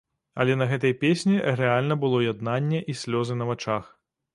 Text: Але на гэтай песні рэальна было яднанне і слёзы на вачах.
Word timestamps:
Але 0.43 0.55
на 0.61 0.67
гэтай 0.71 0.93
песні 1.03 1.37
рэальна 1.61 2.01
было 2.07 2.25
яднанне 2.33 2.85
і 2.95 3.01
слёзы 3.05 3.33
на 3.41 3.45
вачах. 3.53 3.97